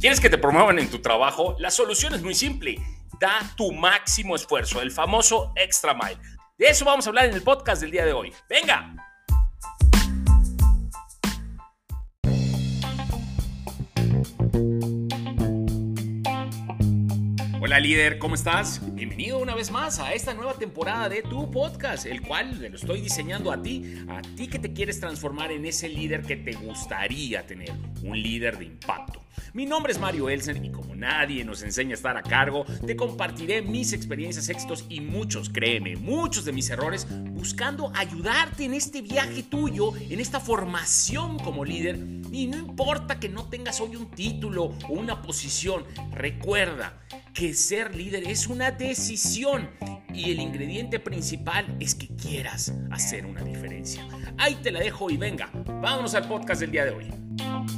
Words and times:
¿Quieres 0.00 0.20
que 0.20 0.30
te 0.30 0.38
promuevan 0.38 0.78
en 0.78 0.88
tu 0.88 1.00
trabajo? 1.00 1.56
La 1.58 1.72
solución 1.72 2.14
es 2.14 2.22
muy 2.22 2.32
simple. 2.32 2.76
Da 3.18 3.40
tu 3.56 3.72
máximo 3.72 4.36
esfuerzo, 4.36 4.80
el 4.80 4.92
famoso 4.92 5.52
extra 5.56 5.92
mile. 5.92 6.18
De 6.56 6.68
eso 6.68 6.84
vamos 6.84 7.04
a 7.04 7.10
hablar 7.10 7.24
en 7.24 7.34
el 7.34 7.42
podcast 7.42 7.82
del 7.82 7.90
día 7.90 8.04
de 8.04 8.12
hoy. 8.12 8.32
¡Venga! 8.48 8.94
Hola 17.60 17.80
líder, 17.80 18.20
¿cómo 18.20 18.36
estás? 18.36 18.80
Bienvenido 18.94 19.38
una 19.38 19.56
vez 19.56 19.72
más 19.72 19.98
a 19.98 20.12
esta 20.14 20.32
nueva 20.32 20.54
temporada 20.54 21.08
de 21.08 21.22
tu 21.22 21.50
podcast, 21.50 22.06
el 22.06 22.22
cual 22.22 22.56
lo 22.70 22.76
estoy 22.76 23.00
diseñando 23.00 23.50
a 23.50 23.60
ti, 23.60 23.96
a 24.08 24.22
ti 24.22 24.46
que 24.46 24.60
te 24.60 24.72
quieres 24.72 25.00
transformar 25.00 25.50
en 25.50 25.66
ese 25.66 25.88
líder 25.88 26.22
que 26.22 26.36
te 26.36 26.52
gustaría 26.52 27.44
tener, 27.44 27.72
un 28.04 28.22
líder 28.22 28.58
de 28.58 28.66
impacto. 28.66 29.27
Mi 29.54 29.64
nombre 29.64 29.92
es 29.92 29.98
Mario 29.98 30.28
Elsen 30.28 30.64
y 30.64 30.70
como 30.70 30.94
nadie 30.94 31.44
nos 31.44 31.62
enseña 31.62 31.92
a 31.92 31.94
estar 31.94 32.16
a 32.16 32.22
cargo, 32.22 32.66
te 32.86 32.96
compartiré 32.96 33.62
mis 33.62 33.92
experiencias, 33.92 34.48
éxitos 34.48 34.84
y 34.88 35.00
muchos, 35.00 35.48
créeme, 35.48 35.96
muchos 35.96 36.44
de 36.44 36.52
mis 36.52 36.68
errores, 36.68 37.06
buscando 37.30 37.90
ayudarte 37.94 38.64
en 38.64 38.74
este 38.74 39.00
viaje 39.00 39.42
tuyo, 39.42 39.92
en 39.96 40.20
esta 40.20 40.38
formación 40.38 41.38
como 41.38 41.64
líder. 41.64 41.98
Y 42.30 42.46
no 42.46 42.58
importa 42.58 43.18
que 43.18 43.28
no 43.28 43.48
tengas 43.48 43.80
hoy 43.80 43.96
un 43.96 44.10
título 44.10 44.64
o 44.88 44.92
una 44.92 45.22
posición, 45.22 45.84
recuerda 46.12 47.00
que 47.32 47.54
ser 47.54 47.94
líder 47.94 48.24
es 48.28 48.48
una 48.48 48.70
decisión 48.70 49.70
y 50.12 50.30
el 50.30 50.40
ingrediente 50.40 50.98
principal 50.98 51.76
es 51.80 51.94
que 51.94 52.08
quieras 52.08 52.74
hacer 52.90 53.24
una 53.24 53.42
diferencia. 53.42 54.06
Ahí 54.36 54.56
te 54.56 54.70
la 54.70 54.80
dejo 54.80 55.10
y 55.10 55.16
venga, 55.16 55.50
vámonos 55.80 56.14
al 56.14 56.28
podcast 56.28 56.60
del 56.60 56.72
día 56.72 56.84
de 56.84 56.90
hoy. 56.90 57.77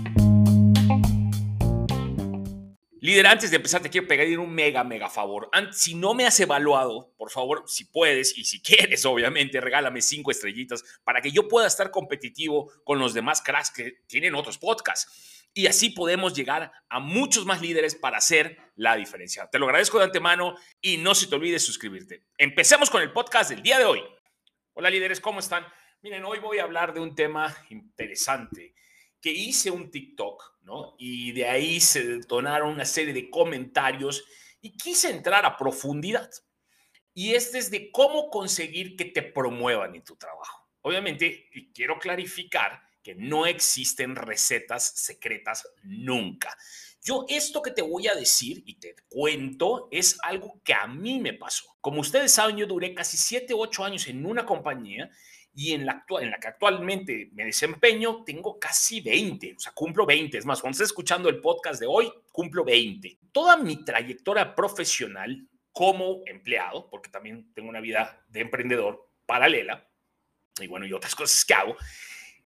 Líder, 3.03 3.27
antes 3.29 3.51
de 3.51 3.57
empezar, 3.57 3.81
te 3.81 3.89
quiero 3.89 4.07
pedir 4.07 4.39
un 4.39 4.55
mega, 4.55 4.85
mega 4.85 5.09
favor. 5.09 5.51
Si 5.73 5.95
no 5.95 6.13
me 6.13 6.27
has 6.27 6.39
evaluado, 6.39 7.15
por 7.17 7.31
favor, 7.31 7.65
si 7.67 7.87
puedes 7.87 8.37
y 8.37 8.45
si 8.45 8.61
quieres, 8.63 9.07
obviamente, 9.07 9.59
regálame 9.59 10.03
cinco 10.03 10.31
estrellitas 10.31 10.85
para 11.03 11.23
que 11.23 11.31
yo 11.31 11.49
pueda 11.49 11.67
estar 11.67 11.91
competitivo 11.91 12.71
con 12.85 12.99
los 12.99 13.15
demás 13.15 13.41
cracks 13.41 13.71
que 13.71 14.03
tienen 14.07 14.35
otros 14.35 14.59
podcasts. 14.59 15.49
Y 15.55 15.67
así 15.67 15.91
podemos 15.91 16.35
llegar 16.35 16.73
a 16.91 17.01
muchos 17.01 17.47
más 17.47 17.63
líderes 17.63 17.95
para 17.95 18.19
hacer 18.19 18.59
la 18.77 18.97
diferencia. 18.97 19.49
Te 19.49 19.59
lo 19.59 19.65
agradezco 19.65 19.99
de 19.99 20.05
antemano 20.05 20.55
y 20.83 20.99
no 20.99 21.15
se 21.15 21.27
te 21.27 21.35
olvide 21.35 21.59
suscribirte. 21.59 22.27
Empecemos 22.37 22.91
con 22.91 23.01
el 23.01 23.13
podcast 23.13 23.49
del 23.51 23.63
día 23.63 23.79
de 23.79 23.87
hoy. 23.87 24.03
Hola 24.75 24.91
líderes, 24.91 25.21
¿cómo 25.21 25.41
están? 25.41 25.65
Miren, 26.03 26.25
hoy 26.25 26.39
voy 26.39 26.59
a 26.59 26.65
hablar 26.65 26.93
de 26.93 27.01
un 27.01 27.15
tema 27.15 27.57
interesante 27.71 28.75
que 29.21 29.31
hice 29.31 29.71
un 29.71 29.91
TikTok, 29.91 30.60
Y 30.99 31.33
de 31.33 31.49
ahí 31.49 31.81
se 31.81 32.05
detonaron 32.07 32.71
una 32.71 32.85
serie 32.85 33.13
de 33.13 33.31
comentarios 33.31 34.25
y 34.61 34.77
quise 34.77 35.11
entrar 35.11 35.45
a 35.45 35.57
profundidad. 35.57 36.31
Y 37.15 37.35
este 37.35 37.59
es 37.59 37.71
de 37.71 37.91
cómo 37.91 38.31
conseguir 38.31 38.97
que 38.97 39.07
te 39.07 39.23
promuevan 39.23 39.95
en 39.95 40.05
tu 40.05 40.17
trabajo. 40.17 40.69
Obviamente, 40.83 41.49
y 41.53 41.73
quiero 41.73 41.99
clarificar 41.99 42.81
que 43.03 43.15
no 43.15 43.47
existen 43.47 44.15
recetas 44.15 44.85
secretas 44.85 45.67
nunca. 45.83 46.57
Yo 47.03 47.25
esto 47.29 47.63
que 47.63 47.71
te 47.71 47.83
voy 47.83 48.09
a 48.09 48.15
decir 48.15 48.63
y 48.67 48.79
te 48.79 48.95
cuento 49.09 49.89
es 49.91 50.19
algo 50.23 50.61
que 50.63 50.75
a 50.75 50.87
mí 50.87 51.19
me 51.19 51.33
pasó. 51.33 51.65
Como 51.81 52.01
ustedes 52.01 52.33
saben, 52.33 52.59
yo 52.59 52.67
duré 52.67 52.95
casi 52.95 53.17
7, 53.17 53.55
8 53.55 53.85
años 53.85 54.07
en 54.07 54.27
una 54.27 54.45
compañía 54.45 55.11
y 55.55 55.73
en 55.73 55.85
la, 55.85 55.93
actual, 55.93 56.25
en 56.25 56.31
la 56.31 56.39
que 56.39 56.49
actualmente 56.49 57.31
me 57.33 57.45
desempeño 57.45 58.23
tengo 58.25 58.59
casi 58.59 59.01
20, 59.01 59.55
o 59.57 59.61
sea, 59.61 59.73
cumplo 59.73 60.07
20. 60.07 60.39
Es 60.39 60.47
más, 60.47 60.61
cuando 60.61 60.75
estés 60.75 60.89
escuchando 60.89 61.29
el 61.29 61.41
podcast 61.41 61.81
de 61.81 61.87
hoy, 61.87 62.11
cumplo 62.33 62.65
20. 62.65 63.19
Toda 63.33 63.57
mi 63.57 63.85
trayectoria 63.85 64.55
profesional 64.55 65.49
como 65.73 66.23
empleado, 66.27 66.89
porque 66.91 67.11
también 67.11 67.53
tengo 67.55 67.69
una 67.69 67.81
vida 67.81 68.25
de 68.29 68.41
emprendedor 68.41 69.09
paralela, 69.27 69.89
y 70.61 70.67
bueno, 70.67 70.87
y 70.87 70.93
otras 70.93 71.15
cosas 71.15 71.45
que 71.45 71.55
hago, 71.55 71.77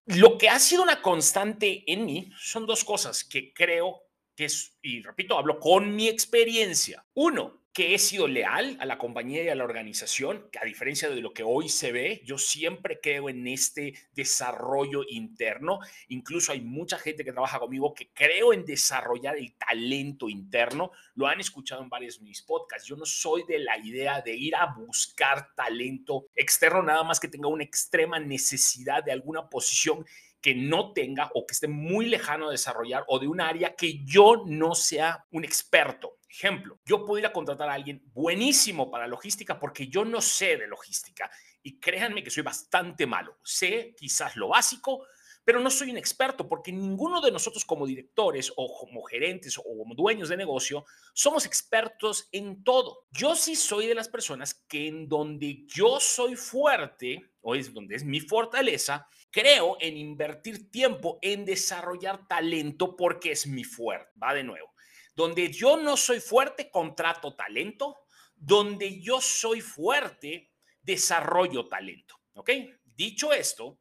lo 0.07 0.37
que 0.37 0.49
ha 0.49 0.59
sido 0.59 0.83
una 0.83 1.01
constante 1.01 1.83
en 1.91 2.05
mí 2.05 2.31
son 2.39 2.67
dos 2.67 2.85
cosas 2.85 3.25
que 3.25 3.53
creo 3.55 4.03
que 4.37 4.47
es, 4.47 4.77
y 4.83 5.03
repito, 5.03 5.39
hablo 5.39 5.59
con 5.59 5.95
mi 5.95 6.09
experiencia. 6.09 7.05
Uno, 7.15 7.64
que 7.75 7.93
he 7.93 7.99
sido 7.99 8.29
leal 8.29 8.77
a 8.79 8.87
la 8.87 8.99
compañía 8.99 9.43
y 9.43 9.49
a 9.49 9.55
la 9.57 9.65
organización, 9.65 10.49
que 10.53 10.61
a 10.61 10.65
diferencia 10.65 11.11
de 11.11 11.21
lo 11.21 11.35
que 11.35 11.43
hoy 11.43 11.69
se 11.69 11.91
ve, 11.91 12.23
yo 12.25 12.39
siempre 12.39 13.01
creo 13.03 13.29
en 13.29 13.49
este 13.49 13.95
desarrollo 14.15 15.03
interno. 15.09 15.81
Incluso 16.07 16.53
hay 16.53 16.61
mucha 16.61 16.99
gente 16.99 17.25
que 17.25 17.33
trabaja 17.33 17.59
conmigo 17.59 17.93
que 17.93 18.11
creo 18.15 18.53
en 18.53 18.65
desarrollar 18.65 19.37
el 19.37 19.57
talento 19.57 20.29
interno. 20.29 20.93
Lo 21.17 21.27
han 21.27 21.41
escuchado 21.41 21.83
en 21.83 21.89
varios 21.89 22.21
de 22.21 22.27
mis 22.27 22.43
podcasts. 22.43 22.87
Yo 22.87 22.95
no 22.95 23.05
soy 23.05 23.43
de 23.43 23.59
la 23.59 23.77
idea 23.77 24.21
de 24.21 24.37
ir 24.37 24.55
a 24.55 24.67
buscar 24.67 25.53
talento 25.57 26.27
externo, 26.37 26.81
nada 26.81 27.03
más 27.03 27.19
que 27.19 27.27
tenga 27.27 27.49
una 27.49 27.65
extrema 27.65 28.21
necesidad 28.21 29.03
de 29.03 29.11
alguna 29.11 29.51
posición 29.51 30.07
que 30.41 30.55
no 30.55 30.93
tenga 30.93 31.29
o 31.35 31.45
que 31.45 31.55
esté 31.55 31.67
muy 31.67 32.07
lejano 32.07 32.47
de 32.47 32.53
desarrollar 32.53 33.03
o 33.09 33.19
de 33.19 33.27
un 33.27 33.41
área 33.41 33.75
que 33.75 34.05
yo 34.05 34.45
no 34.47 34.77
sea 34.77 35.25
un 35.33 35.43
experto. 35.43 36.19
Ejemplo, 36.37 36.81
yo 36.85 37.05
puedo 37.05 37.21
ir 37.21 37.27
a 37.27 37.33
contratar 37.33 37.69
a 37.69 37.75
alguien 37.75 38.03
buenísimo 38.13 38.91
para 38.91 39.07
logística 39.07 39.61
porque 39.61 39.87
yo 39.87 40.05
no 40.05 40.21
sé 40.21 40.57
de 40.57 40.67
logística 40.67 41.31
y 41.63 41.79
créanme 41.79 42.25
que 42.25 42.31
soy 42.31 42.43
bastante 42.43 43.07
malo. 43.07 43.39
Sé 43.45 43.95
quizás 43.97 44.35
lo 44.35 44.49
básico, 44.49 45.07
pero 45.45 45.61
no 45.61 45.71
soy 45.71 45.93
un 45.93 45.97
experto 45.97 46.49
porque 46.49 46.73
ninguno 46.73 47.21
de 47.21 47.31
nosotros 47.31 47.65
como 47.65 47.87
directores 47.87 48.53
o 48.57 48.77
como 48.77 49.05
gerentes 49.05 49.59
o 49.59 49.63
como 49.63 49.95
dueños 49.95 50.29
de 50.29 50.37
negocio 50.37 50.85
somos 51.13 51.47
expertos 51.47 52.29
en 52.33 52.65
todo. 52.65 53.07
Yo 53.13 53.37
sí 53.37 53.55
soy 53.55 53.87
de 53.87 53.95
las 53.95 54.09
personas 54.09 54.55
que 54.55 54.89
en 54.89 55.09
donde 55.09 55.65
yo 55.69 56.01
soy 56.01 56.35
fuerte 56.35 57.31
o 57.43 57.55
es 57.55 57.73
donde 57.73 57.95
es 57.95 58.05
mi 58.05 58.19
fortaleza, 58.19 59.07
creo 59.31 59.77
en 59.79 59.97
invertir 59.97 60.69
tiempo 60.69 61.21
en 61.23 61.45
desarrollar 61.45 62.27
talento 62.27 62.97
porque 62.97 63.31
es 63.31 63.47
mi 63.47 63.63
fuerte. 63.63 64.11
Va 64.21 64.35
de 64.35 64.43
nuevo. 64.43 64.74
Donde 65.15 65.51
yo 65.53 65.77
no 65.77 65.97
soy 65.97 66.21
fuerte, 66.21 66.71
contrato 66.71 67.35
talento. 67.35 67.97
Donde 68.35 69.01
yo 69.01 69.21
soy 69.21 69.61
fuerte, 69.61 70.53
desarrollo 70.83 71.69
talento. 71.69 72.17
¿Ok? 72.35 72.51
Dicho 72.85 73.33
esto, 73.33 73.79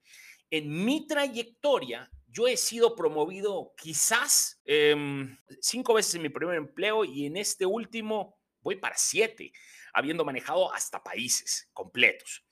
en 0.50 0.86
mi 0.86 1.08
trayectoria, 1.08 2.10
yo 2.28 2.48
he 2.48 2.58
sido 2.58 2.96
promovido 2.96 3.74
quizás 3.78 4.62
em, 4.66 5.38
cinco 5.62 5.94
veces 5.94 6.16
en 6.16 6.24
mi 6.24 6.30
primer 6.30 6.56
empleo 6.56 7.06
y 7.06 7.28
en 7.28 7.38
este 7.38 7.66
último 7.66 8.40
voy 8.62 8.76
para 8.78 8.98
siete, 8.98 9.52
habiendo 9.94 10.26
manejado 10.26 10.74
hasta 10.74 11.04
países 11.04 11.70
completos, 11.74 12.44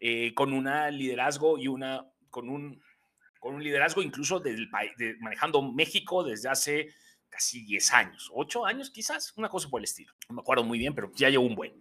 eh, 0.00 0.34
con 0.34 0.52
un 0.52 0.68
liderazgo 0.90 1.56
y 1.58 1.68
una, 1.68 2.06
con 2.28 2.50
un, 2.50 2.82
con 3.40 3.54
un 3.54 3.62
liderazgo 3.62 4.02
incluso 4.02 4.38
del, 4.40 4.68
de, 4.98 5.16
manejando 5.20 5.62
México 5.62 6.22
desde 6.24 6.48
hace 6.48 6.88
casi 7.32 7.64
10 7.64 7.92
años, 7.94 8.30
8 8.32 8.66
años 8.66 8.90
quizás, 8.90 9.32
una 9.36 9.48
cosa 9.48 9.68
por 9.68 9.80
el 9.80 9.84
estilo. 9.84 10.12
No 10.28 10.36
me 10.36 10.40
acuerdo 10.42 10.62
muy 10.62 10.78
bien, 10.78 10.94
pero 10.94 11.10
ya 11.16 11.30
llevo 11.30 11.46
un 11.46 11.56
buen. 11.56 11.72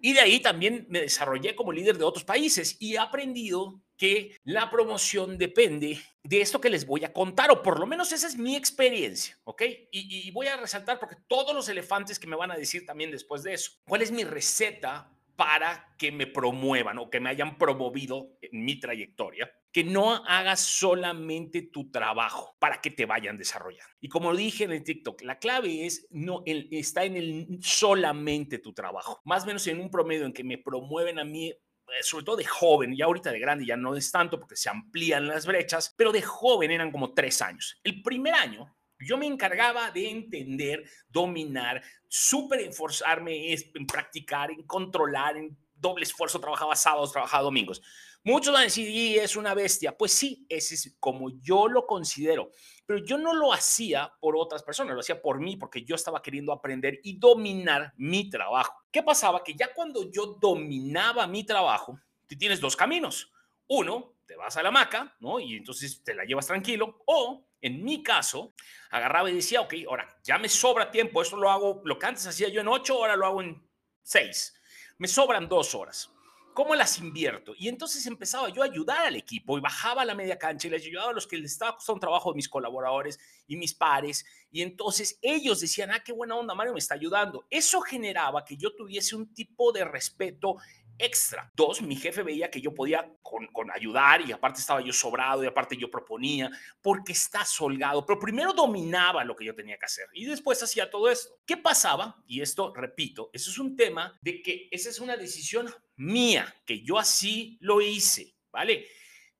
Y 0.00 0.12
de 0.12 0.20
ahí 0.20 0.38
también 0.40 0.86
me 0.90 1.00
desarrollé 1.00 1.56
como 1.56 1.72
líder 1.72 1.96
de 1.96 2.04
otros 2.04 2.24
países 2.24 2.76
y 2.78 2.94
he 2.94 2.98
aprendido 2.98 3.80
que 3.96 4.36
la 4.44 4.70
promoción 4.70 5.38
depende 5.38 5.98
de 6.22 6.40
esto 6.42 6.60
que 6.60 6.68
les 6.68 6.84
voy 6.84 7.04
a 7.04 7.12
contar, 7.12 7.50
o 7.50 7.62
por 7.62 7.80
lo 7.80 7.86
menos 7.86 8.12
esa 8.12 8.26
es 8.26 8.36
mi 8.36 8.54
experiencia, 8.54 9.38
¿ok? 9.44 9.62
Y, 9.90 10.28
y, 10.28 10.30
voy 10.32 10.48
a 10.48 10.58
resaltar 10.58 10.98
porque 10.98 11.16
todos 11.26 11.54
los 11.54 11.68
elefantes 11.70 12.18
que 12.18 12.26
me 12.26 12.36
van 12.36 12.50
a 12.50 12.56
decir 12.56 12.84
también 12.84 13.10
después 13.10 13.42
de 13.42 13.54
eso, 13.54 13.70
¿cuál 13.86 14.02
es 14.02 14.10
mi 14.10 14.24
receta 14.24 15.13
para 15.36 15.94
que 15.98 16.12
me 16.12 16.26
promuevan 16.26 16.98
o 16.98 17.10
que 17.10 17.20
me 17.20 17.30
hayan 17.30 17.58
promovido 17.58 18.36
en 18.40 18.64
mi 18.64 18.78
trayectoria? 18.78 19.50
que 19.74 19.82
no 19.82 20.14
hagas 20.14 20.60
solamente 20.60 21.62
tu 21.62 21.90
trabajo 21.90 22.54
para 22.60 22.80
que 22.80 22.92
te 22.92 23.06
vayan 23.06 23.36
desarrollando. 23.36 23.92
Y 24.00 24.08
como 24.08 24.32
dije 24.32 24.62
en 24.62 24.70
el 24.70 24.84
TikTok, 24.84 25.22
la 25.22 25.40
clave 25.40 25.84
es 25.84 26.06
no 26.10 26.44
está 26.46 27.02
en 27.02 27.16
el 27.16 27.58
solamente 27.60 28.60
tu 28.60 28.72
trabajo. 28.72 29.20
Más 29.24 29.42
o 29.42 29.46
menos 29.46 29.66
en 29.66 29.80
un 29.80 29.90
promedio 29.90 30.26
en 30.26 30.32
que 30.32 30.44
me 30.44 30.58
promueven 30.58 31.18
a 31.18 31.24
mí 31.24 31.48
eh, 31.48 32.02
sobre 32.02 32.24
todo 32.24 32.36
de 32.36 32.44
joven, 32.44 32.96
ya 32.96 33.06
ahorita 33.06 33.32
de 33.32 33.40
grande 33.40 33.66
ya 33.66 33.76
no 33.76 33.96
es 33.96 34.12
tanto 34.12 34.38
porque 34.38 34.54
se 34.54 34.70
amplían 34.70 35.26
las 35.26 35.44
brechas, 35.44 35.92
pero 35.96 36.12
de 36.12 36.22
joven 36.22 36.70
eran 36.70 36.92
como 36.92 37.12
tres 37.12 37.42
años. 37.42 37.80
El 37.82 38.00
primer 38.00 38.34
año 38.34 38.76
yo 39.00 39.16
me 39.16 39.26
encargaba 39.26 39.90
de 39.90 40.10
entender, 40.10 40.84
dominar, 41.08 41.82
súper 42.08 42.60
esforzarme 42.60 43.52
en 43.52 43.86
practicar, 43.86 44.50
en 44.50 44.62
controlar, 44.64 45.36
en 45.36 45.56
doble 45.74 46.04
esfuerzo, 46.04 46.40
trabajaba 46.40 46.76
sábados, 46.76 47.12
trabajaba 47.12 47.42
domingos. 47.42 47.82
Muchos 48.26 48.54
van 48.54 48.62
a 48.62 48.64
decir, 48.64 48.88
y 48.88 49.18
es 49.18 49.36
una 49.36 49.52
bestia. 49.52 49.96
Pues 49.96 50.12
sí, 50.12 50.46
ese 50.48 50.74
es 50.74 50.96
como 50.98 51.28
yo 51.42 51.68
lo 51.68 51.86
considero. 51.86 52.50
Pero 52.86 53.04
yo 53.04 53.18
no 53.18 53.34
lo 53.34 53.52
hacía 53.52 54.12
por 54.18 54.34
otras 54.36 54.62
personas, 54.62 54.94
lo 54.94 55.00
hacía 55.00 55.20
por 55.20 55.40
mí, 55.40 55.56
porque 55.56 55.84
yo 55.84 55.94
estaba 55.94 56.22
queriendo 56.22 56.50
aprender 56.50 57.00
y 57.02 57.18
dominar 57.18 57.92
mi 57.98 58.30
trabajo. 58.30 58.72
¿Qué 58.90 59.02
pasaba? 59.02 59.44
Que 59.44 59.54
ya 59.54 59.74
cuando 59.74 60.10
yo 60.10 60.38
dominaba 60.40 61.26
mi 61.26 61.44
trabajo, 61.44 62.00
tienes 62.38 62.60
dos 62.60 62.76
caminos. 62.76 63.30
Uno, 63.68 64.13
te 64.26 64.36
vas 64.36 64.56
a 64.56 64.62
la 64.62 64.70
maca, 64.70 65.16
¿no? 65.20 65.40
Y 65.40 65.56
entonces 65.56 66.02
te 66.02 66.14
la 66.14 66.24
llevas 66.24 66.46
tranquilo. 66.46 67.02
O, 67.06 67.46
en 67.60 67.82
mi 67.84 68.02
caso, 68.02 68.54
agarraba 68.90 69.30
y 69.30 69.34
decía, 69.34 69.60
ok, 69.60 69.74
ahora 69.88 70.08
ya 70.22 70.38
me 70.38 70.48
sobra 70.48 70.90
tiempo, 70.90 71.22
esto 71.22 71.36
lo 71.36 71.50
hago, 71.50 71.82
lo 71.84 71.98
que 71.98 72.06
antes 72.06 72.26
hacía 72.26 72.48
yo 72.48 72.60
en 72.60 72.68
ocho, 72.68 72.94
ahora 72.94 73.16
lo 73.16 73.26
hago 73.26 73.42
en 73.42 73.62
seis. 74.02 74.54
Me 74.98 75.08
sobran 75.08 75.48
dos 75.48 75.74
horas. 75.74 76.10
¿Cómo 76.54 76.76
las 76.76 76.98
invierto? 76.98 77.52
Y 77.58 77.66
entonces 77.66 78.06
empezaba 78.06 78.48
yo 78.48 78.62
a 78.62 78.66
ayudar 78.66 79.06
al 79.06 79.16
equipo 79.16 79.58
y 79.58 79.60
bajaba 79.60 80.02
a 80.02 80.04
la 80.04 80.14
media 80.14 80.38
cancha 80.38 80.68
y 80.68 80.70
les 80.70 80.86
ayudaba 80.86 81.10
a 81.10 81.12
los 81.12 81.26
que 81.26 81.36
les 81.36 81.50
estaba 81.50 81.74
costando 81.74 81.98
trabajo 81.98 82.30
de 82.30 82.36
mis 82.36 82.48
colaboradores 82.48 83.18
y 83.48 83.56
mis 83.56 83.74
pares. 83.74 84.24
Y 84.52 84.62
entonces 84.62 85.18
ellos 85.20 85.58
decían, 85.60 85.90
ah, 85.90 86.04
qué 86.04 86.12
buena 86.12 86.36
onda, 86.36 86.54
Mario 86.54 86.74
me 86.74 86.78
está 86.78 86.94
ayudando. 86.94 87.44
Eso 87.50 87.80
generaba 87.80 88.44
que 88.44 88.56
yo 88.56 88.72
tuviese 88.72 89.16
un 89.16 89.34
tipo 89.34 89.72
de 89.72 89.84
respeto 89.84 90.54
extra. 90.98 91.50
Dos, 91.54 91.82
mi 91.82 91.96
jefe 91.96 92.22
veía 92.22 92.50
que 92.50 92.60
yo 92.60 92.74
podía 92.74 93.08
con, 93.22 93.70
ayudar 93.70 94.20
y 94.22 94.32
aparte 94.32 94.60
estaba 94.60 94.80
yo 94.80 94.92
sobrado 94.92 95.42
y 95.42 95.46
aparte 95.46 95.76
yo 95.76 95.90
proponía 95.90 96.50
porque 96.82 97.12
está 97.12 97.44
solgado, 97.44 98.04
pero 98.04 98.18
primero 98.18 98.52
dominaba 98.52 99.24
lo 99.24 99.34
que 99.34 99.44
yo 99.44 99.54
tenía 99.54 99.78
que 99.78 99.86
hacer 99.86 100.06
y 100.12 100.24
después 100.24 100.62
hacía 100.62 100.90
todo 100.90 101.10
esto. 101.10 101.38
¿Qué 101.46 101.56
pasaba? 101.56 102.22
Y 102.26 102.40
esto, 102.40 102.72
repito, 102.74 103.30
eso 103.32 103.50
es 103.50 103.58
un 103.58 103.76
tema 103.76 104.16
de 104.20 104.42
que 104.42 104.68
esa 104.70 104.90
es 104.90 105.00
una 105.00 105.16
decisión 105.16 105.68
mía, 105.96 106.54
que 106.64 106.82
yo 106.82 106.98
así 106.98 107.58
lo 107.60 107.80
hice, 107.80 108.34
¿vale? 108.50 108.86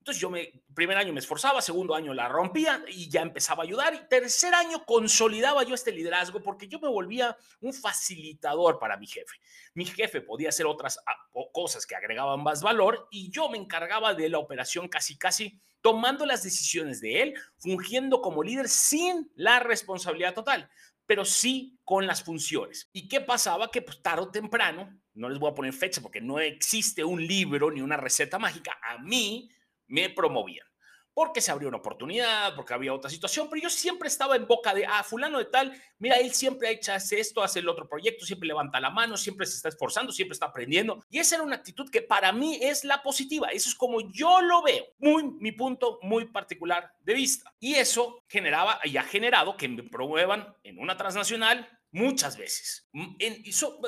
Entonces 0.04 0.20
yo 0.20 0.28
me, 0.28 0.52
primer 0.74 0.98
año 0.98 1.14
me 1.14 1.20
esforzaba, 1.20 1.62
segundo 1.62 1.94
año 1.94 2.12
la 2.12 2.28
rompía 2.28 2.84
y 2.88 3.08
ya 3.08 3.22
empezaba 3.22 3.62
a 3.62 3.66
ayudar 3.66 3.94
y 3.94 4.06
tercer 4.06 4.52
año 4.52 4.84
consolidaba 4.84 5.62
yo 5.62 5.74
este 5.74 5.92
liderazgo 5.92 6.42
porque 6.42 6.68
yo 6.68 6.78
me 6.78 6.88
volvía 6.88 7.34
un 7.62 7.72
facilitador 7.72 8.78
para 8.78 8.98
mi 8.98 9.06
jefe. 9.06 9.34
Mi 9.72 9.86
jefe 9.86 10.20
podía 10.20 10.50
hacer 10.50 10.66
otras 10.66 10.98
ah, 11.06 11.16
cosas 11.54 11.86
que 11.86 11.96
agregaban 11.96 12.42
más 12.42 12.60
valor 12.60 13.08
y 13.10 13.30
yo 13.30 13.48
me 13.48 13.56
encargaba 13.56 14.12
de 14.12 14.28
la 14.28 14.36
operación 14.36 14.88
casi 14.88 15.16
casi 15.16 15.58
tomando 15.80 16.26
las 16.26 16.42
decisiones 16.42 17.00
de 17.00 17.22
él, 17.22 17.34
fungiendo 17.56 18.20
como 18.20 18.42
líder 18.42 18.68
sin 18.68 19.32
la 19.36 19.58
responsabilidad 19.60 20.34
total 20.34 20.68
pero 21.06 21.26
sí 21.26 21.78
con 21.84 22.06
las 22.06 22.22
funciones. 22.22 22.88
¿Y 22.92 23.08
qué 23.08 23.20
pasaba? 23.20 23.70
Que 23.70 23.82
pues, 23.82 24.00
tarde 24.00 24.22
o 24.22 24.30
temprano, 24.30 24.98
no 25.12 25.28
les 25.28 25.38
voy 25.38 25.50
a 25.50 25.54
poner 25.54 25.74
fecha 25.74 26.00
porque 26.00 26.22
no 26.22 26.40
existe 26.40 27.04
un 27.04 27.26
libro 27.26 27.70
ni 27.70 27.82
una 27.82 27.98
receta 27.98 28.38
mágica, 28.38 28.78
a 28.82 28.96
mí 28.98 29.50
me 29.86 30.10
promovían. 30.10 30.66
Porque 31.12 31.40
se 31.40 31.52
abrió 31.52 31.68
una 31.68 31.78
oportunidad, 31.78 32.56
porque 32.56 32.74
había 32.74 32.92
otra 32.92 33.08
situación, 33.08 33.48
pero 33.48 33.62
yo 33.62 33.70
siempre 33.70 34.08
estaba 34.08 34.34
en 34.34 34.48
boca 34.48 34.74
de, 34.74 34.84
ah, 34.84 35.04
fulano 35.04 35.38
de 35.38 35.44
tal, 35.44 35.72
mira, 35.98 36.16
él 36.16 36.32
siempre 36.32 36.72
hecho 36.72 36.92
esto, 36.92 37.40
hace 37.40 37.60
el 37.60 37.68
otro 37.68 37.88
proyecto, 37.88 38.26
siempre 38.26 38.48
levanta 38.48 38.80
la 38.80 38.90
mano, 38.90 39.16
siempre 39.16 39.46
se 39.46 39.54
está 39.54 39.68
esforzando, 39.68 40.10
siempre 40.10 40.32
está 40.32 40.46
aprendiendo. 40.46 41.04
Y 41.08 41.20
esa 41.20 41.36
era 41.36 41.44
una 41.44 41.54
actitud 41.54 41.88
que 41.88 42.02
para 42.02 42.32
mí 42.32 42.58
es 42.60 42.82
la 42.82 43.00
positiva. 43.00 43.48
Eso 43.50 43.68
es 43.68 43.76
como 43.76 44.00
yo 44.10 44.40
lo 44.40 44.62
veo, 44.62 44.86
muy 44.98 45.22
mi 45.38 45.52
punto 45.52 46.00
muy 46.02 46.24
particular 46.24 46.92
de 47.00 47.14
vista. 47.14 47.54
Y 47.60 47.74
eso 47.74 48.24
generaba 48.26 48.80
y 48.82 48.96
ha 48.96 49.04
generado 49.04 49.56
que 49.56 49.68
me 49.68 49.84
promuevan 49.84 50.52
en 50.64 50.80
una 50.80 50.96
transnacional, 50.96 51.68
muchas 51.94 52.36
veces. 52.36 52.88
Mm, 52.92 53.14
en, 53.20 53.42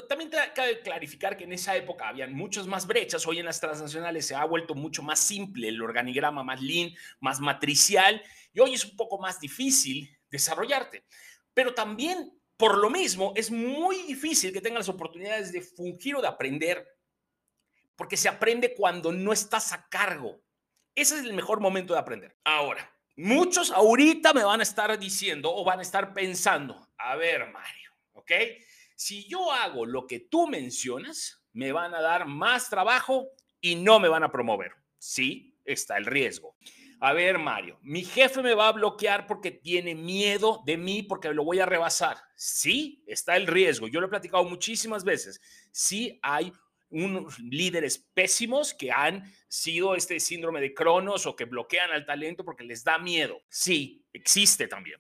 también 0.09 0.31
cabe 0.55 0.81
clarificar 0.81 1.37
que 1.37 1.45
en 1.45 1.53
esa 1.53 1.75
época 1.75 2.09
habían 2.09 2.33
muchas 2.33 2.67
más 2.67 2.87
brechas. 2.87 3.27
Hoy 3.27 3.41
en 3.41 3.47
las 3.47 3.61
transnacionales 3.61 4.27
se 4.27 4.37
ha 4.37 4.45
vuelto 4.45 4.75
mucho 4.75 5.03
más 5.03 5.19
simple 5.19 5.69
el 5.69 5.83
organigrama, 5.83 6.45
más 6.45 6.63
lean, 6.63 6.91
más 7.21 7.41
matricial, 7.41 8.23
y 8.53 8.61
hoy 8.61 8.75
es 8.75 8.85
un 8.85 8.97
poco 8.97 9.19
más 9.19 9.41
difícil 9.41 10.17
desarrollarte. 10.31 11.05
Pero 11.53 11.75
también, 11.75 12.41
por 12.57 12.79
lo 12.79 12.91
mismo, 12.91 13.33
es 13.35 13.51
muy 13.51 14.03
difícil 14.03 14.53
que 14.53 14.61
tengas 14.61 14.89
oportunidades 14.89 15.53
de 15.53 15.61
fungir 15.61 16.15
o 16.15 16.23
de 16.23 16.29
aprender, 16.29 16.87
porque 17.97 18.17
se 18.17 18.29
aprende 18.29 18.75
cuando 18.75 19.11
no 19.11 19.33
estás 19.33 19.73
a 19.73 19.89
cargo. 19.89 20.41
Ese 20.95 21.17
es 21.17 21.25
el 21.25 21.33
mejor 21.33 21.59
momento 21.59 21.93
de 21.93 21.99
aprender. 21.99 22.37
Ahora, 22.45 22.89
muchos 23.17 23.73
ahorita 23.73 24.33
me 24.33 24.45
van 24.45 24.61
a 24.61 24.63
estar 24.63 24.97
diciendo 24.97 25.53
o 25.53 25.65
van 25.65 25.81
a 25.81 25.83
estar 25.83 26.15
pensando, 26.15 26.89
a 26.99 27.17
ver, 27.17 27.51
Mario 27.51 27.86
¿ok? 28.17 28.33
Si 28.97 29.29
yo 29.29 29.53
hago 29.53 29.87
lo 29.87 30.07
que 30.07 30.21
tú 30.21 30.49
mencionas, 30.49 31.45
me 31.53 31.73
van 31.73 31.95
a 31.95 32.01
dar 32.01 32.27
más 32.27 32.69
trabajo 32.69 33.29
y 33.61 33.77
no 33.77 34.01
me 34.01 34.09
van 34.09 34.25
a 34.25 34.31
promover. 34.31 34.73
Sí, 34.99 35.59
está 35.65 35.97
el 35.97 36.07
riesgo. 36.07 36.57
A 36.99 37.13
ver, 37.13 37.39
Mario, 37.39 37.79
mi 37.83 38.05
jefe 38.05 38.43
me 38.43 38.55
va 38.55 38.69
a 38.69 38.73
bloquear 38.73 39.27
porque 39.27 39.51
tiene 39.51 39.95
miedo 39.95 40.63
de 40.65 40.79
mí 40.79 41.03
porque 41.03 41.33
lo 41.35 41.45
voy 41.45 41.61
a 41.61 41.67
rebasar. 41.67 42.17
Sí, 42.35 43.05
está 43.07 43.37
el 43.37 43.47
riesgo. 43.47 43.87
Yo 43.87 44.01
lo 44.01 44.07
he 44.07 44.11
platicado 44.11 44.45
muchísimas 44.45 45.05
veces. 45.05 45.41
Sí 45.73 46.19
hay 46.23 46.53
unos 46.89 47.39
líderes 47.39 47.99
pésimos 48.15 48.73
que 48.73 48.93
han 48.93 49.31
sido 49.49 49.95
este 49.95 50.21
síndrome 50.21 50.61
de 50.61 50.73
Cronos 50.73 51.27
o 51.27 51.37
que 51.37 51.45
bloquean 51.45 51.91
al 51.91 52.07
talento 52.07 52.45
porque 52.45 52.65
les 52.65 52.83
da 52.83 52.99
miedo. 52.99 53.43
Sí, 53.51 54.07
existe 54.13 54.67
también. 54.67 54.99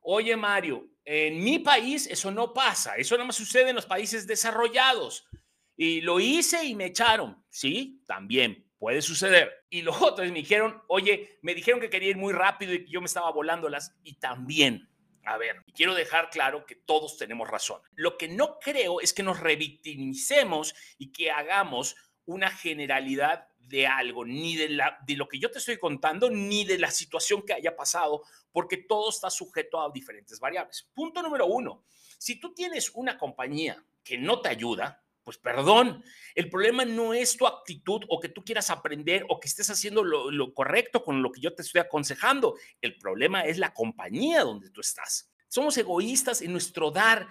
Oye, 0.00 0.36
Mario, 0.36 0.88
en 1.10 1.42
mi 1.42 1.58
país 1.58 2.06
eso 2.06 2.30
no 2.30 2.52
pasa, 2.52 2.96
eso 2.96 3.14
nada 3.14 3.28
más 3.28 3.36
sucede 3.36 3.70
en 3.70 3.76
los 3.76 3.86
países 3.86 4.26
desarrollados. 4.26 5.26
Y 5.74 6.02
lo 6.02 6.20
hice 6.20 6.62
y 6.66 6.74
me 6.74 6.84
echaron. 6.84 7.42
Sí, 7.48 8.02
también 8.06 8.70
puede 8.78 9.00
suceder. 9.00 9.64
Y 9.70 9.80
los 9.80 9.96
otros 10.02 10.28
me 10.28 10.34
dijeron, 10.34 10.82
oye, 10.86 11.38
me 11.40 11.54
dijeron 11.54 11.80
que 11.80 11.88
quería 11.88 12.10
ir 12.10 12.18
muy 12.18 12.34
rápido 12.34 12.74
y 12.74 12.84
que 12.84 12.90
yo 12.90 13.00
me 13.00 13.06
estaba 13.06 13.32
volándolas. 13.32 13.96
Y 14.02 14.18
también, 14.18 14.86
a 15.24 15.38
ver, 15.38 15.62
quiero 15.74 15.94
dejar 15.94 16.28
claro 16.28 16.66
que 16.66 16.74
todos 16.74 17.16
tenemos 17.16 17.48
razón. 17.48 17.80
Lo 17.94 18.18
que 18.18 18.28
no 18.28 18.58
creo 18.58 19.00
es 19.00 19.14
que 19.14 19.22
nos 19.22 19.40
revictimicemos 19.40 20.74
y 20.98 21.10
que 21.10 21.30
hagamos 21.30 21.96
una 22.28 22.50
generalidad 22.50 23.48
de 23.58 23.86
algo, 23.86 24.24
ni 24.24 24.54
de, 24.54 24.68
la, 24.68 24.98
de 25.06 25.16
lo 25.16 25.26
que 25.26 25.38
yo 25.38 25.50
te 25.50 25.58
estoy 25.58 25.78
contando, 25.78 26.30
ni 26.30 26.64
de 26.64 26.78
la 26.78 26.90
situación 26.90 27.42
que 27.42 27.54
haya 27.54 27.74
pasado, 27.74 28.22
porque 28.52 28.76
todo 28.76 29.08
está 29.08 29.30
sujeto 29.30 29.80
a 29.80 29.90
diferentes 29.90 30.38
variables. 30.38 30.88
Punto 30.94 31.22
número 31.22 31.46
uno, 31.46 31.84
si 32.18 32.38
tú 32.38 32.52
tienes 32.52 32.90
una 32.94 33.16
compañía 33.16 33.82
que 34.04 34.18
no 34.18 34.40
te 34.40 34.50
ayuda, 34.50 35.02
pues 35.24 35.38
perdón, 35.38 36.04
el 36.34 36.50
problema 36.50 36.84
no 36.84 37.14
es 37.14 37.36
tu 37.36 37.46
actitud 37.46 38.02
o 38.08 38.20
que 38.20 38.28
tú 38.28 38.44
quieras 38.44 38.68
aprender 38.70 39.24
o 39.28 39.40
que 39.40 39.48
estés 39.48 39.70
haciendo 39.70 40.04
lo, 40.04 40.30
lo, 40.30 40.52
correcto 40.52 41.02
con 41.02 41.22
lo 41.22 41.32
que 41.32 41.40
yo 41.40 41.54
te 41.54 41.62
estoy 41.62 41.80
aconsejando. 41.80 42.56
El 42.80 42.98
problema 42.98 43.42
es 43.42 43.58
la 43.58 43.72
compañía 43.72 44.42
donde 44.42 44.70
tú 44.70 44.80
estás. 44.80 45.30
Somos 45.48 45.76
egoístas 45.78 46.42
en 46.42 46.52
nuestro 46.52 46.90
dar. 46.90 47.28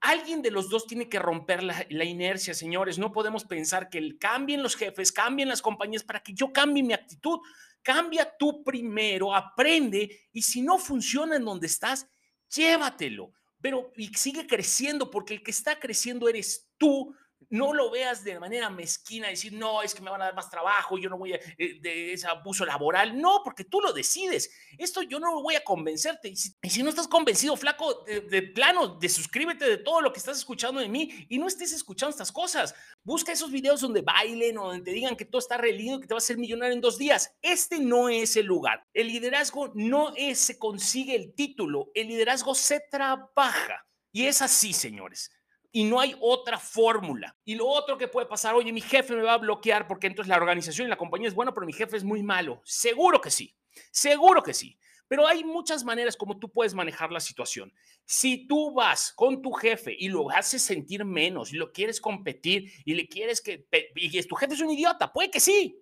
Alguien 0.00 0.42
de 0.42 0.50
los 0.50 0.68
dos 0.68 0.86
tiene 0.86 1.08
que 1.08 1.18
romper 1.18 1.62
la, 1.62 2.04
inercia, 2.04 2.54
señores. 2.54 2.98
No 2.98 3.12
podemos 3.12 3.44
pensar 3.44 3.88
que 3.88 4.16
cambien 4.18 4.62
los 4.62 4.76
jefes, 4.76 5.10
cambien 5.10 5.48
las 5.48 5.60
compañías 5.60 6.04
para 6.04 6.20
que 6.20 6.32
yo 6.34 6.52
cambie 6.52 6.82
mi 6.82 6.92
actitud. 6.92 7.40
Cambia 7.82 8.36
tú 8.38 8.62
primero, 8.62 9.34
aprende 9.34 10.28
y 10.32 10.42
si 10.42 10.62
no 10.62 10.78
funciona 10.78 11.36
en 11.36 11.44
donde 11.44 11.66
estás, 11.66 12.06
llévatelo. 12.54 13.32
Pero 13.60 13.92
y 13.96 14.08
sigue 14.14 14.46
creciendo 14.46 15.10
porque 15.10 15.34
el 15.34 15.42
que 15.42 15.50
está 15.50 15.80
creciendo 15.80 16.28
eres 16.28 16.68
tú, 16.76 17.14
no 17.50 17.72
lo 17.72 17.90
veas 17.90 18.24
de 18.24 18.38
manera 18.38 18.68
mezquina, 18.70 19.28
decir, 19.28 19.52
no, 19.52 19.82
es 19.82 19.94
que 19.94 20.02
me 20.02 20.10
van 20.10 20.20
a 20.20 20.26
dar 20.26 20.34
más 20.34 20.50
trabajo, 20.50 20.98
yo 20.98 21.08
no 21.08 21.18
voy 21.18 21.32
a, 21.32 21.36
eh, 21.36 21.78
de 21.80 22.12
ese 22.12 22.26
abuso 22.26 22.64
laboral. 22.66 23.18
No, 23.20 23.40
porque 23.44 23.64
tú 23.64 23.80
lo 23.80 23.92
decides. 23.92 24.50
Esto 24.76 25.02
yo 25.02 25.18
no 25.18 25.42
voy 25.42 25.54
a 25.54 25.64
convencerte. 25.64 26.28
Y 26.28 26.36
si, 26.36 26.82
no 26.82 26.90
estás 26.90 27.08
convencido, 27.08 27.56
flaco, 27.56 28.04
de, 28.04 28.42
plano, 28.42 28.88
de 28.88 29.08
suscríbete 29.08 29.68
de 29.68 29.78
todo 29.78 30.00
lo 30.00 30.12
que 30.12 30.18
estás 30.18 30.38
escuchando 30.38 30.80
de 30.80 30.88
mí 30.88 31.26
y 31.28 31.38
no 31.38 31.46
estés 31.46 31.72
escuchando 31.72 32.10
estas 32.10 32.32
cosas. 32.32 32.74
Busca 33.02 33.32
esos 33.32 33.50
videos 33.50 33.80
donde 33.80 34.02
bailen 34.02 34.58
o 34.58 34.68
donde 34.68 34.84
te 34.84 34.90
digan 34.92 35.16
que 35.16 35.24
todo 35.24 35.38
está 35.38 35.56
re 35.56 35.72
lindo, 35.72 36.00
que 36.00 36.06
te 36.06 36.14
vas 36.14 36.24
a 36.24 36.26
hacer 36.26 36.38
millonario 36.38 36.74
en 36.74 36.80
dos 36.80 36.98
días. 36.98 37.34
Este 37.42 37.78
no 37.78 38.08
es 38.08 38.36
el 38.36 38.46
lugar. 38.46 38.86
El 38.92 39.08
liderazgo 39.08 39.72
no 39.74 40.12
es, 40.16 40.38
se 40.38 40.58
consigue 40.58 41.14
el 41.14 41.34
título, 41.34 41.90
el 41.94 42.08
liderazgo 42.08 42.54
se 42.54 42.80
trabaja. 42.90 43.86
Y 44.12 44.26
es 44.26 44.42
así, 44.42 44.72
señores 44.72 45.30
y 45.78 45.84
no 45.84 46.00
hay 46.00 46.16
otra 46.18 46.58
fórmula. 46.58 47.36
Y 47.44 47.54
lo 47.54 47.68
otro 47.68 47.96
que 47.96 48.08
puede 48.08 48.26
pasar, 48.26 48.52
oye, 48.56 48.72
mi 48.72 48.80
jefe 48.80 49.14
me 49.14 49.22
va 49.22 49.34
a 49.34 49.38
bloquear 49.38 49.86
porque 49.86 50.08
entonces 50.08 50.28
la 50.28 50.36
organización 50.36 50.88
y 50.88 50.90
la 50.90 50.96
compañía 50.96 51.28
es 51.28 51.36
buena, 51.36 51.54
pero 51.54 51.66
mi 51.66 51.72
jefe 51.72 51.96
es 51.96 52.02
muy 52.02 52.20
malo. 52.20 52.60
Seguro 52.64 53.20
que 53.20 53.30
sí, 53.30 53.54
seguro 53.92 54.42
que 54.42 54.54
sí. 54.54 54.76
Pero 55.06 55.24
hay 55.24 55.44
muchas 55.44 55.84
maneras 55.84 56.16
como 56.16 56.36
tú 56.36 56.50
puedes 56.50 56.74
manejar 56.74 57.12
la 57.12 57.20
situación. 57.20 57.72
Si 58.04 58.48
tú 58.48 58.74
vas 58.74 59.12
con 59.12 59.40
tu 59.40 59.52
jefe 59.52 59.94
y 59.96 60.08
lo 60.08 60.28
haces 60.30 60.62
sentir 60.62 61.04
menos 61.04 61.52
y 61.52 61.56
lo 61.56 61.70
quieres 61.70 62.00
competir 62.00 62.72
y 62.84 62.94
le 62.94 63.06
quieres 63.06 63.40
que... 63.40 63.64
Y 63.94 64.20
tu 64.24 64.34
jefe 64.34 64.54
es 64.54 64.60
un 64.60 64.72
idiota, 64.72 65.12
puede 65.12 65.30
que 65.30 65.38
sí, 65.38 65.80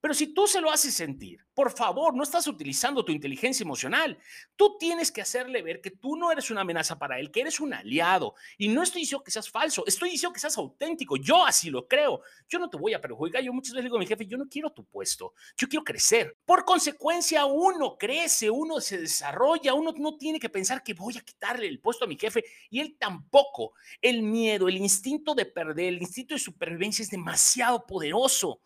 pero 0.00 0.14
si 0.14 0.32
tú 0.32 0.46
se 0.46 0.60
lo 0.60 0.70
haces 0.70 0.94
sentir, 0.94 1.44
por 1.54 1.72
favor, 1.72 2.14
no 2.14 2.22
estás 2.22 2.46
utilizando 2.46 3.04
tu 3.04 3.10
inteligencia 3.10 3.64
emocional. 3.64 4.16
Tú 4.54 4.76
tienes 4.78 5.10
que 5.10 5.20
hacerle 5.20 5.60
ver 5.60 5.80
que 5.80 5.90
tú 5.90 6.16
no 6.16 6.30
eres 6.30 6.52
una 6.52 6.60
amenaza 6.60 6.98
para 6.98 7.18
él, 7.18 7.32
que 7.32 7.40
eres 7.40 7.58
un 7.58 7.74
aliado. 7.74 8.34
Y 8.58 8.68
no 8.68 8.80
estoy 8.80 9.00
diciendo 9.00 9.24
que 9.24 9.32
seas 9.32 9.50
falso, 9.50 9.82
estoy 9.84 10.10
diciendo 10.10 10.32
que 10.32 10.38
seas 10.38 10.56
auténtico. 10.56 11.16
Yo 11.16 11.44
así 11.44 11.68
lo 11.68 11.88
creo. 11.88 12.20
Yo 12.48 12.60
no 12.60 12.70
te 12.70 12.76
voy 12.76 12.94
a 12.94 13.00
perjudicar. 13.00 13.42
Yo 13.42 13.52
muchas 13.52 13.72
veces 13.72 13.84
digo 13.84 13.96
a 13.96 13.98
mi 13.98 14.06
jefe, 14.06 14.24
yo 14.24 14.38
no 14.38 14.48
quiero 14.48 14.70
tu 14.70 14.84
puesto, 14.84 15.32
yo 15.56 15.68
quiero 15.68 15.82
crecer. 15.82 16.38
Por 16.44 16.64
consecuencia, 16.64 17.44
uno 17.46 17.96
crece, 17.98 18.48
uno 18.50 18.80
se 18.80 18.98
desarrolla, 18.98 19.74
uno 19.74 19.92
no 19.96 20.16
tiene 20.16 20.38
que 20.38 20.48
pensar 20.48 20.84
que 20.84 20.94
voy 20.94 21.18
a 21.18 21.22
quitarle 21.22 21.66
el 21.66 21.80
puesto 21.80 22.04
a 22.04 22.08
mi 22.08 22.16
jefe 22.16 22.44
y 22.70 22.78
él 22.78 22.96
tampoco. 23.00 23.72
El 24.00 24.22
miedo, 24.22 24.68
el 24.68 24.76
instinto 24.76 25.34
de 25.34 25.44
perder, 25.44 25.88
el 25.88 26.02
instinto 26.02 26.34
de 26.34 26.40
supervivencia 26.40 27.02
es 27.02 27.10
demasiado 27.10 27.84
poderoso 27.84 28.60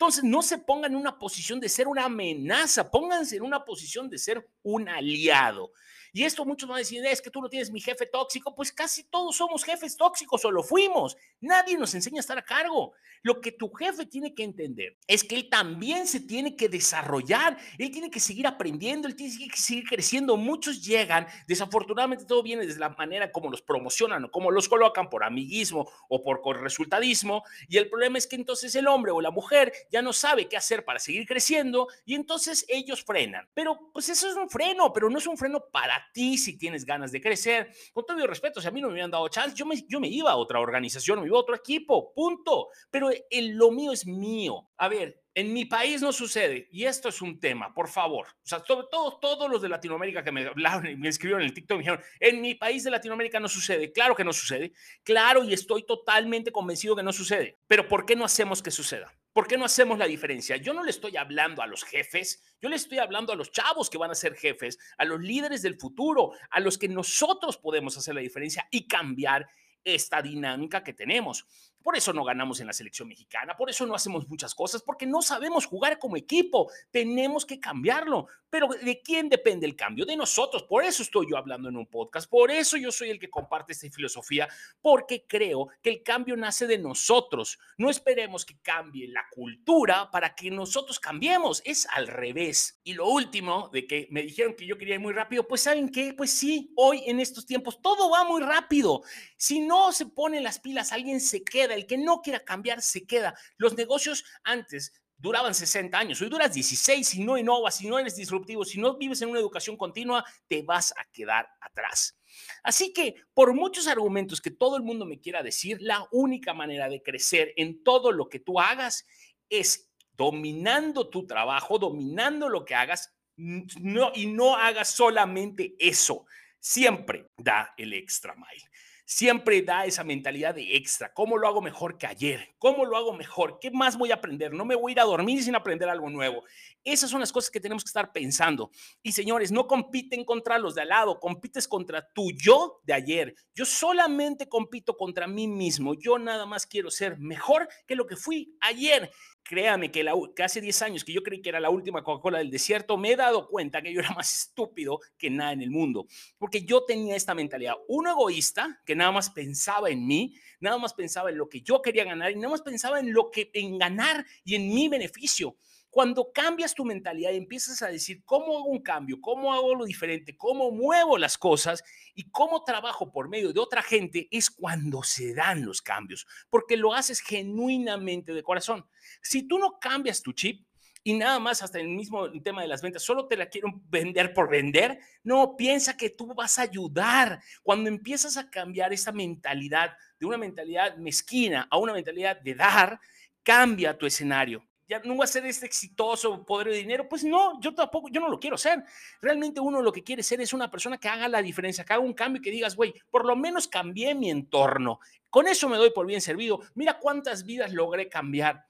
Entonces, 0.00 0.24
no 0.24 0.40
se 0.40 0.56
pongan 0.56 0.92
en 0.92 0.98
una 0.98 1.18
posición 1.18 1.60
de 1.60 1.68
ser 1.68 1.86
una 1.86 2.06
amenaza, 2.06 2.90
pónganse 2.90 3.36
en 3.36 3.42
una 3.42 3.66
posición 3.66 4.08
de 4.08 4.16
ser 4.16 4.48
un 4.62 4.88
aliado. 4.88 5.72
Y 6.12 6.24
esto 6.24 6.44
muchos 6.44 6.68
van 6.68 6.76
a 6.76 6.78
decir, 6.78 7.04
es 7.04 7.22
que 7.22 7.30
tú 7.30 7.40
no 7.40 7.48
tienes 7.48 7.70
mi 7.70 7.80
jefe 7.80 8.06
tóxico. 8.06 8.54
Pues 8.54 8.72
casi 8.72 9.04
todos 9.04 9.36
somos 9.36 9.64
jefes 9.64 9.96
tóxicos 9.96 10.44
o 10.44 10.50
lo 10.50 10.62
fuimos. 10.62 11.16
Nadie 11.40 11.76
nos 11.76 11.94
enseña 11.94 12.18
a 12.18 12.20
estar 12.20 12.38
a 12.38 12.42
cargo. 12.42 12.92
Lo 13.22 13.40
que 13.40 13.52
tu 13.52 13.70
jefe 13.70 14.06
tiene 14.06 14.34
que 14.34 14.44
entender 14.44 14.96
es 15.06 15.24
que 15.24 15.34
él 15.36 15.48
también 15.48 16.06
se 16.06 16.20
tiene 16.20 16.56
que 16.56 16.68
desarrollar, 16.68 17.56
él 17.78 17.90
tiene 17.90 18.10
que 18.10 18.20
seguir 18.20 18.46
aprendiendo, 18.46 19.08
él 19.08 19.16
tiene 19.16 19.48
que 19.48 19.56
seguir 19.56 19.84
creciendo. 19.84 20.36
Muchos 20.36 20.82
llegan, 20.82 21.26
desafortunadamente 21.46 22.24
todo 22.24 22.42
viene 22.42 22.66
desde 22.66 22.80
la 22.80 22.90
manera 22.90 23.30
como 23.30 23.50
los 23.50 23.62
promocionan 23.62 24.24
o 24.24 24.30
como 24.30 24.50
los 24.50 24.68
colocan 24.68 25.10
por 25.10 25.24
amiguismo 25.24 25.90
o 26.08 26.22
por 26.22 26.40
resultadismo. 26.60 27.42
Y 27.68 27.76
el 27.76 27.88
problema 27.88 28.18
es 28.18 28.26
que 28.26 28.36
entonces 28.36 28.74
el 28.74 28.88
hombre 28.88 29.12
o 29.12 29.20
la 29.20 29.30
mujer 29.30 29.72
ya 29.90 30.02
no 30.02 30.12
sabe 30.12 30.48
qué 30.48 30.56
hacer 30.56 30.84
para 30.84 30.98
seguir 30.98 31.26
creciendo 31.26 31.88
y 32.04 32.14
entonces 32.14 32.64
ellos 32.68 33.04
frenan. 33.04 33.48
Pero 33.54 33.90
pues 33.92 34.08
eso 34.08 34.28
es 34.28 34.36
un 34.36 34.48
freno, 34.48 34.92
pero 34.92 35.10
no 35.10 35.18
es 35.18 35.26
un 35.26 35.36
freno 35.36 35.62
para 35.72 35.99
ti 36.12 36.38
si 36.38 36.58
tienes 36.58 36.84
ganas 36.84 37.12
de 37.12 37.20
crecer. 37.20 37.70
Con 37.92 38.04
todo 38.04 38.16
mi 38.16 38.26
respeto, 38.26 38.60
si 38.60 38.68
a 38.68 38.70
mí 38.70 38.80
no 38.80 38.88
me 38.88 38.94
hubieran 38.94 39.10
dado 39.10 39.28
chance, 39.28 39.56
yo 39.56 39.66
me, 39.66 39.76
yo 39.88 40.00
me 40.00 40.08
iba 40.08 40.30
a 40.30 40.36
otra 40.36 40.60
organización, 40.60 41.20
me 41.20 41.26
iba 41.26 41.36
a 41.36 41.40
otro 41.40 41.54
equipo, 41.54 42.12
punto. 42.12 42.68
Pero 42.90 43.10
el, 43.30 43.50
lo 43.50 43.70
mío 43.70 43.92
es 43.92 44.06
mío. 44.06 44.70
A 44.76 44.88
ver, 44.88 45.22
en 45.34 45.52
mi 45.52 45.64
país 45.64 46.02
no 46.02 46.12
sucede, 46.12 46.68
y 46.72 46.84
esto 46.84 47.08
es 47.08 47.22
un 47.22 47.38
tema, 47.38 47.72
por 47.72 47.88
favor. 47.88 48.26
O 48.26 48.46
sea, 48.46 48.60
todo 48.60 48.88
todos 48.88 49.50
los 49.50 49.62
de 49.62 49.68
Latinoamérica 49.68 50.24
que 50.24 50.32
me 50.32 50.46
hablaron 50.46 50.86
y 50.86 50.96
me 50.96 51.08
escribieron 51.08 51.42
en 51.42 51.48
el 51.48 51.54
TikTok 51.54 51.76
me 51.76 51.82
dijeron, 51.82 52.02
en 52.18 52.40
mi 52.40 52.54
país 52.54 52.84
de 52.84 52.90
Latinoamérica 52.90 53.38
no 53.38 53.48
sucede. 53.48 53.92
Claro 53.92 54.16
que 54.16 54.24
no 54.24 54.32
sucede. 54.32 54.72
Claro, 55.04 55.44
y 55.44 55.52
estoy 55.52 55.84
totalmente 55.84 56.50
convencido 56.50 56.96
que 56.96 57.02
no 57.02 57.12
sucede. 57.12 57.58
Pero 57.66 57.86
¿por 57.88 58.04
qué 58.04 58.16
no 58.16 58.24
hacemos 58.24 58.62
que 58.62 58.70
suceda? 58.70 59.12
¿Por 59.32 59.46
qué 59.46 59.56
no 59.56 59.64
hacemos 59.64 59.96
la 59.96 60.06
diferencia? 60.06 60.56
Yo 60.56 60.74
no 60.74 60.82
le 60.82 60.90
estoy 60.90 61.16
hablando 61.16 61.62
a 61.62 61.66
los 61.68 61.84
jefes, 61.84 62.42
yo 62.60 62.68
le 62.68 62.74
estoy 62.74 62.98
hablando 62.98 63.32
a 63.32 63.36
los 63.36 63.52
chavos 63.52 63.88
que 63.88 63.98
van 63.98 64.10
a 64.10 64.16
ser 64.16 64.34
jefes, 64.34 64.76
a 64.98 65.04
los 65.04 65.20
líderes 65.20 65.62
del 65.62 65.78
futuro, 65.78 66.32
a 66.50 66.58
los 66.58 66.76
que 66.76 66.88
nosotros 66.88 67.56
podemos 67.56 67.96
hacer 67.96 68.16
la 68.16 68.22
diferencia 68.22 68.66
y 68.72 68.88
cambiar 68.88 69.48
esta 69.84 70.20
dinámica 70.20 70.82
que 70.82 70.94
tenemos. 70.94 71.46
Por 71.82 71.96
eso 71.96 72.12
no 72.12 72.24
ganamos 72.24 72.60
en 72.60 72.66
la 72.66 72.72
selección 72.72 73.08
mexicana, 73.08 73.56
por 73.56 73.70
eso 73.70 73.86
no 73.86 73.94
hacemos 73.94 74.28
muchas 74.28 74.54
cosas, 74.54 74.82
porque 74.82 75.06
no 75.06 75.22
sabemos 75.22 75.64
jugar 75.64 75.98
como 75.98 76.16
equipo. 76.16 76.70
Tenemos 76.90 77.46
que 77.46 77.60
cambiarlo. 77.60 78.26
Pero 78.50 78.68
¿de 78.68 79.00
quién 79.00 79.28
depende 79.28 79.66
el 79.66 79.76
cambio? 79.76 80.04
De 80.04 80.16
nosotros. 80.16 80.64
Por 80.64 80.84
eso 80.84 81.02
estoy 81.02 81.26
yo 81.30 81.36
hablando 81.36 81.68
en 81.68 81.76
un 81.76 81.86
podcast, 81.86 82.28
por 82.28 82.50
eso 82.50 82.76
yo 82.76 82.92
soy 82.92 83.10
el 83.10 83.18
que 83.18 83.30
comparte 83.30 83.72
esta 83.72 83.90
filosofía, 83.90 84.48
porque 84.82 85.24
creo 85.26 85.68
que 85.82 85.90
el 85.90 86.02
cambio 86.02 86.36
nace 86.36 86.66
de 86.66 86.78
nosotros. 86.78 87.58
No 87.78 87.90
esperemos 87.90 88.44
que 88.44 88.58
cambie 88.60 89.08
la 89.08 89.24
cultura 89.30 90.10
para 90.10 90.34
que 90.34 90.50
nosotros 90.50 90.98
cambiemos. 90.98 91.62
Es 91.64 91.86
al 91.86 92.08
revés. 92.08 92.80
Y 92.84 92.94
lo 92.94 93.08
último 93.08 93.70
de 93.72 93.86
que 93.86 94.08
me 94.10 94.22
dijeron 94.22 94.54
que 94.54 94.66
yo 94.66 94.76
quería 94.76 94.94
ir 94.94 95.00
muy 95.00 95.12
rápido, 95.12 95.46
pues 95.46 95.62
¿saben 95.62 95.90
qué? 95.90 96.12
Pues 96.14 96.30
sí, 96.30 96.72
hoy 96.76 97.02
en 97.06 97.20
estos 97.20 97.46
tiempos 97.46 97.80
todo 97.80 98.10
va 98.10 98.24
muy 98.24 98.42
rápido. 98.42 99.02
Si 99.36 99.60
no 99.60 99.92
se 99.92 100.06
ponen 100.06 100.42
las 100.42 100.58
pilas, 100.58 100.92
alguien 100.92 101.20
se 101.20 101.44
queda 101.44 101.74
el 101.74 101.86
que 101.86 101.98
no 101.98 102.20
quiera 102.22 102.44
cambiar 102.44 102.82
se 102.82 103.06
queda. 103.06 103.34
Los 103.56 103.76
negocios 103.76 104.24
antes 104.44 104.92
duraban 105.20 105.54
60 105.54 105.98
años, 105.98 106.20
hoy 106.22 106.28
duras 106.28 106.52
16, 106.52 107.06
si 107.06 107.22
no 107.22 107.36
innovas, 107.36 107.76
si 107.76 107.86
no 107.86 107.98
eres 107.98 108.16
disruptivo, 108.16 108.64
si 108.64 108.80
no 108.80 108.96
vives 108.96 109.20
en 109.20 109.28
una 109.28 109.38
educación 109.38 109.76
continua, 109.76 110.24
te 110.48 110.62
vas 110.62 110.92
a 110.96 111.04
quedar 111.12 111.48
atrás. 111.60 112.18
Así 112.62 112.92
que, 112.92 113.14
por 113.34 113.52
muchos 113.52 113.86
argumentos 113.86 114.40
que 114.40 114.50
todo 114.50 114.76
el 114.76 114.82
mundo 114.82 115.04
me 115.04 115.20
quiera 115.20 115.42
decir, 115.42 115.78
la 115.80 116.06
única 116.10 116.54
manera 116.54 116.88
de 116.88 117.02
crecer 117.02 117.52
en 117.56 117.82
todo 117.82 118.12
lo 118.12 118.28
que 118.28 118.40
tú 118.40 118.58
hagas 118.58 119.06
es 119.50 119.90
dominando 120.16 121.08
tu 121.10 121.26
trabajo, 121.26 121.78
dominando 121.78 122.48
lo 122.48 122.64
que 122.64 122.74
hagas, 122.74 123.14
no, 123.36 124.12
y 124.14 124.26
no 124.26 124.56
hagas 124.56 124.90
solamente 124.90 125.74
eso. 125.78 126.24
Siempre 126.58 127.30
da 127.36 127.74
el 127.76 127.92
extra 127.94 128.34
mile 128.34 128.69
siempre 129.10 129.60
da 129.60 129.86
esa 129.86 130.04
mentalidad 130.04 130.54
de 130.54 130.76
extra. 130.76 131.12
¿Cómo 131.12 131.36
lo 131.36 131.48
hago 131.48 131.60
mejor 131.60 131.98
que 131.98 132.06
ayer? 132.06 132.54
¿Cómo 132.58 132.84
lo 132.84 132.96
hago 132.96 133.12
mejor? 133.12 133.58
¿Qué 133.60 133.68
más 133.72 133.98
voy 133.98 134.12
a 134.12 134.14
aprender? 134.14 134.52
No 134.54 134.64
me 134.64 134.76
voy 134.76 134.90
a 134.90 134.94
ir 134.94 135.00
a 135.00 135.04
dormir 135.04 135.42
sin 135.42 135.56
aprender 135.56 135.88
algo 135.88 136.08
nuevo. 136.08 136.44
Esas 136.84 137.10
son 137.10 137.18
las 137.18 137.32
cosas 137.32 137.50
que 137.50 137.58
tenemos 137.58 137.82
que 137.82 137.88
estar 137.88 138.12
pensando. 138.12 138.70
Y 139.02 139.10
señores, 139.10 139.50
no 139.50 139.66
compiten 139.66 140.24
contra 140.24 140.58
los 140.58 140.76
de 140.76 140.82
al 140.82 140.90
lado, 140.90 141.18
compites 141.18 141.66
contra 141.66 142.08
tu 142.12 142.30
yo 142.30 142.80
de 142.84 142.92
ayer. 142.92 143.34
Yo 143.52 143.64
solamente 143.64 144.48
compito 144.48 144.96
contra 144.96 145.26
mí 145.26 145.48
mismo. 145.48 145.94
Yo 145.94 146.16
nada 146.16 146.46
más 146.46 146.64
quiero 146.64 146.88
ser 146.88 147.18
mejor 147.18 147.68
que 147.88 147.96
lo 147.96 148.06
que 148.06 148.14
fui 148.14 148.56
ayer. 148.60 149.10
Créame 149.50 149.90
que, 149.90 150.08
hace 150.44 150.60
10 150.60 150.82
años 150.82 151.02
que 151.02 151.12
yo 151.12 151.24
creí 151.24 151.42
que 151.42 151.48
era 151.48 151.58
la 151.58 151.70
última 151.70 152.04
Coca-Cola 152.04 152.38
del 152.38 152.52
desierto, 152.52 152.96
me 152.96 153.10
he 153.10 153.16
dado 153.16 153.48
cuenta 153.48 153.82
que 153.82 153.92
yo 153.92 153.98
era 153.98 154.10
más 154.14 154.32
estúpido 154.32 155.00
que 155.18 155.28
nada 155.28 155.52
en 155.52 155.60
el 155.60 155.72
mundo, 155.72 156.06
porque 156.38 156.62
yo 156.62 156.84
tenía 156.84 157.16
esta 157.16 157.34
mentalidad, 157.34 157.74
un 157.88 158.06
egoísta 158.06 158.80
que 158.86 158.94
nada 158.94 159.10
más 159.10 159.28
pensaba 159.28 159.90
en 159.90 160.06
mí, 160.06 160.36
nada 160.60 160.78
más 160.78 160.94
pensaba 160.94 161.30
en 161.30 161.38
lo 161.38 161.48
que 161.48 161.62
yo 161.62 161.82
quería 161.82 162.04
ganar 162.04 162.30
y 162.30 162.36
nada 162.36 162.50
más 162.50 162.62
pensaba 162.62 163.00
en 163.00 163.12
lo 163.12 163.32
que 163.32 163.50
en 163.52 163.76
ganar 163.76 164.24
y 164.44 164.54
en 164.54 164.68
mi 164.68 164.86
beneficio. 164.86 165.56
Cuando 165.90 166.30
cambias 166.32 166.74
tu 166.74 166.84
mentalidad 166.84 167.32
y 167.32 167.36
empiezas 167.36 167.82
a 167.82 167.88
decir, 167.88 168.22
¿cómo 168.24 168.56
hago 168.58 168.66
un 168.66 168.80
cambio? 168.80 169.20
¿Cómo 169.20 169.52
hago 169.52 169.74
lo 169.74 169.84
diferente? 169.84 170.36
¿Cómo 170.36 170.70
muevo 170.70 171.18
las 171.18 171.36
cosas? 171.36 171.82
¿Y 172.14 172.30
cómo 172.30 172.62
trabajo 172.62 173.10
por 173.10 173.28
medio 173.28 173.52
de 173.52 173.58
otra 173.58 173.82
gente? 173.82 174.28
Es 174.30 174.50
cuando 174.50 175.02
se 175.02 175.34
dan 175.34 175.64
los 175.64 175.82
cambios, 175.82 176.28
porque 176.48 176.76
lo 176.76 176.94
haces 176.94 177.20
genuinamente 177.20 178.32
de 178.32 178.42
corazón. 178.44 178.86
Si 179.20 179.48
tú 179.48 179.58
no 179.58 179.80
cambias 179.80 180.22
tu 180.22 180.32
chip, 180.32 180.64
y 181.02 181.14
nada 181.14 181.38
más 181.38 181.62
hasta 181.62 181.80
el 181.80 181.88
mismo 181.88 182.30
tema 182.42 182.60
de 182.62 182.68
las 182.68 182.82
ventas, 182.82 183.02
solo 183.02 183.26
te 183.26 183.36
la 183.36 183.46
quiero 183.46 183.68
vender 183.88 184.34
por 184.34 184.50
vender. 184.50 185.00
No, 185.24 185.56
piensa 185.56 185.96
que 185.96 186.10
tú 186.10 186.34
vas 186.34 186.58
a 186.58 186.62
ayudar. 186.62 187.42
Cuando 187.62 187.88
empiezas 187.88 188.36
a 188.36 188.50
cambiar 188.50 188.92
esa 188.92 189.10
mentalidad 189.10 189.96
de 190.18 190.26
una 190.26 190.36
mentalidad 190.36 190.98
mezquina 190.98 191.66
a 191.70 191.78
una 191.78 191.94
mentalidad 191.94 192.38
de 192.40 192.54
dar, 192.54 193.00
cambia 193.42 193.96
tu 193.96 194.04
escenario 194.04 194.69
ya 194.90 195.00
no 195.04 195.16
va 195.16 195.24
a 195.24 195.28
ser 195.28 195.46
este 195.46 195.66
exitoso, 195.66 196.44
poder 196.44 196.70
de 196.70 196.78
dinero. 196.78 197.08
Pues 197.08 197.22
no, 197.22 197.60
yo 197.60 197.72
tampoco, 197.72 198.08
yo 198.10 198.20
no 198.20 198.28
lo 198.28 198.40
quiero 198.40 198.58
ser. 198.58 198.84
Realmente 199.22 199.60
uno 199.60 199.80
lo 199.80 199.92
que 199.92 200.02
quiere 200.02 200.24
ser 200.24 200.40
es 200.40 200.52
una 200.52 200.68
persona 200.68 200.98
que 200.98 201.08
haga 201.08 201.28
la 201.28 201.40
diferencia, 201.40 201.84
que 201.84 201.92
haga 201.92 202.02
un 202.02 202.12
cambio 202.12 202.42
que 202.42 202.50
digas, 202.50 202.74
güey, 202.74 202.92
por 203.08 203.24
lo 203.24 203.36
menos 203.36 203.68
cambié 203.68 204.16
mi 204.16 204.30
entorno. 204.30 204.98
Con 205.30 205.46
eso 205.46 205.68
me 205.68 205.76
doy 205.76 205.90
por 205.90 206.06
bien 206.06 206.20
servido. 206.20 206.60
Mira 206.74 206.98
cuántas 206.98 207.44
vidas 207.44 207.72
logré 207.72 208.08
cambiar. 208.08 208.66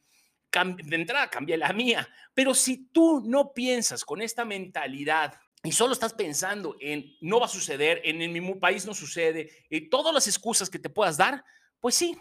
de 0.53 0.97
entrada 0.97 1.31
cambié 1.31 1.57
la 1.57 1.73
mía. 1.73 2.07
Pero 2.35 2.53
si 2.53 2.89
tú 2.89 3.23
no 3.25 3.55
piensas 3.55 4.05
con 4.05 4.21
esta 4.21 4.45
mentalidad 4.45 5.41
y 5.63 5.73
solo 5.73 5.95
estás 5.95 6.13
pensando 6.13 6.77
en 6.81 7.17
no 7.23 7.41
va 7.41 7.47
a 7.47 7.49
suceder, 7.49 8.03
en, 8.05 8.21
en 8.21 8.31
mi 8.31 8.55
país 8.57 8.85
no 8.85 8.93
sucede, 8.93 9.51
y 9.71 9.89
todas 9.89 10.13
las 10.13 10.27
excusas 10.27 10.69
que 10.69 10.79
te 10.79 10.91
puedas 10.91 11.17
dar, 11.17 11.43
pues 11.81 11.95
sí, 11.95 12.15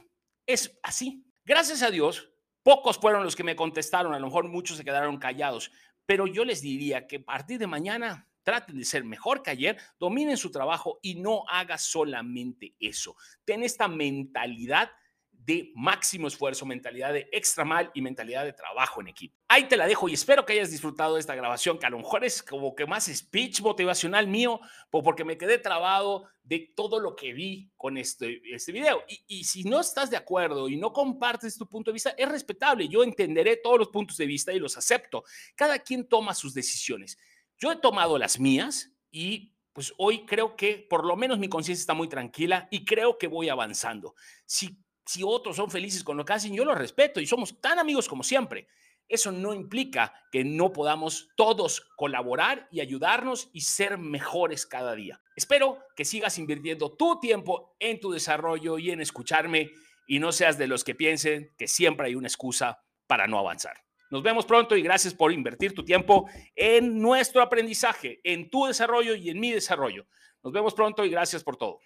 es 0.46 0.80
así. 0.84 1.26
Gracias 1.44 1.82
a 1.82 1.92
Dios, 1.92 2.30
Pocos 2.64 2.98
fueron 2.98 3.24
los 3.24 3.36
que 3.36 3.44
me 3.44 3.56
contestaron, 3.56 4.14
a 4.14 4.20
lo 4.20 4.28
mejor 4.28 4.48
muchos 4.48 4.78
se 4.78 4.84
quedaron 4.84 5.18
callados, 5.18 5.72
pero 6.06 6.28
yo 6.28 6.44
les 6.44 6.62
diría 6.62 7.08
que 7.08 7.18
a 7.18 7.24
partir 7.24 7.60
de 7.60 7.68
mañana 7.68 8.28
traten 8.44 8.78
de 8.78 8.86
ser 8.86 9.04
mejor 9.04 9.44
que 9.44 9.52
ayer, 9.52 9.78
dominen 10.00 10.38
su 10.38 10.50
trabajo 10.50 11.00
y 11.02 11.16
no 11.16 11.44
hagas 11.48 11.84
solamente 11.84 12.74
eso. 12.80 13.16
Ten 13.46 13.64
esta 13.64 13.88
mentalidad 13.88 14.90
de 15.50 15.72
máximo 15.74 16.28
esfuerzo, 16.28 16.64
mentalidad 16.64 17.12
de 17.12 17.28
extra 17.32 17.66
mal 17.66 17.90
y 17.96 18.04
mentalidad 18.04 18.46
de 18.46 18.54
trabajo 18.54 19.02
en 19.02 19.08
equipo. 19.08 19.36
Ahí 19.48 19.68
te 19.68 19.78
la 19.78 19.88
dejo 19.88 20.08
y 20.08 20.14
espero 20.14 20.46
que 20.46 20.54
hayas 20.54 20.70
disfrutado 20.70 21.16
de 21.16 21.22
esta 21.22 21.34
grabación, 21.34 21.80
que 21.80 21.88
a 21.88 21.90
lo 21.90 21.98
mejor 21.98 22.24
es 22.24 22.44
como 22.44 22.76
que 22.76 22.86
más 22.86 23.06
speech 23.06 23.62
motivacional 23.62 24.28
mío, 24.28 24.60
porque 24.92 25.24
me 25.24 25.40
quedé 25.40 25.58
trabado 25.58 26.28
de 26.44 26.72
todo 26.76 27.00
lo 27.00 27.16
que 27.16 27.34
vi 27.34 27.72
con 27.78 27.98
este, 27.98 28.44
este 28.54 28.72
video. 28.72 29.04
Y, 29.10 29.40
y 29.40 29.44
si 29.44 29.64
no 29.64 29.80
estás 29.80 30.12
de 30.12 30.18
acuerdo 30.18 30.70
y 30.70 30.78
no 30.78 30.94
compartes 30.94 31.58
tu 31.58 31.68
punto 31.68 31.90
de 31.90 31.94
vista, 31.94 32.14
es 32.16 32.30
respetable. 32.30 32.88
Yo 32.88 33.04
entenderé 33.04 33.58
todos 33.58 33.80
los 33.80 33.88
puntos 33.88 34.18
de 34.18 34.28
vista 34.28 34.54
y 34.54 34.60
los 34.60 34.78
acepto. 34.78 35.24
Cada 35.56 35.80
quien 35.80 36.08
toma 36.08 36.36
sus 36.36 36.54
decisiones. 36.54 37.18
Yo 37.58 37.72
he 37.72 37.78
tomado 37.78 38.20
las 38.20 38.40
mías 38.40 38.92
y 39.10 39.56
pues 39.74 39.94
hoy 39.98 40.28
creo 40.28 40.56
que 40.56 40.86
por 40.88 41.06
lo 41.06 41.16
menos 41.16 41.40
mi 41.40 41.50
conciencia 41.50 41.82
está 41.82 41.96
muy 41.96 42.08
tranquila 42.08 42.68
y 42.70 42.86
creo 42.86 43.18
que 43.18 43.28
voy 43.28 43.50
avanzando. 43.50 44.14
Si 44.46 44.78
si 45.10 45.24
otros 45.24 45.56
son 45.56 45.72
felices 45.72 46.04
con 46.04 46.18
lo 46.18 46.24
que 46.24 46.34
hacen, 46.34 46.54
yo 46.54 46.64
lo 46.64 46.76
respeto 46.76 47.20
y 47.20 47.26
somos 47.26 47.60
tan 47.60 47.80
amigos 47.80 48.08
como 48.08 48.22
siempre. 48.22 48.68
Eso 49.08 49.32
no 49.32 49.56
implica 49.56 50.14
que 50.32 50.44
no 50.44 50.72
podamos 50.72 51.30
todos 51.36 51.82
colaborar 51.96 52.68
y 52.70 52.80
ayudarnos 52.80 53.50
y 53.52 53.62
ser 53.62 53.98
mejores 53.98 54.68
cada 54.68 54.94
día. 54.94 55.20
Espero 55.36 55.80
que 55.96 56.06
sigas 56.06 56.38
invirtiendo 56.38 56.96
tu 56.96 57.20
tiempo 57.20 57.76
en 57.80 58.00
tu 58.00 58.12
desarrollo 58.12 58.78
y 58.78 58.92
en 58.92 59.02
escucharme 59.02 59.72
y 60.06 60.20
no 60.20 60.32
seas 60.32 60.60
de 60.60 60.68
los 60.68 60.84
que 60.84 60.94
piensen 60.94 61.56
que 61.58 61.68
siempre 61.68 62.06
hay 62.06 62.14
una 62.14 62.28
excusa 62.28 62.84
para 63.08 63.26
no 63.26 63.40
avanzar. 63.40 63.78
Nos 64.12 64.22
vemos 64.22 64.46
pronto 64.46 64.78
y 64.78 64.84
gracias 64.84 65.16
por 65.16 65.34
invertir 65.34 65.74
tu 65.74 65.84
tiempo 65.84 66.30
en 66.56 67.02
nuestro 67.02 67.42
aprendizaje, 67.42 68.22
en 68.24 68.52
tu 68.52 68.68
desarrollo 68.68 69.16
y 69.16 69.32
en 69.32 69.40
mi 69.40 69.52
desarrollo. 69.52 70.06
Nos 70.44 70.54
vemos 70.54 70.76
pronto 70.76 71.04
y 71.04 71.10
gracias 71.10 71.44
por 71.44 71.58
todo. 71.58 71.80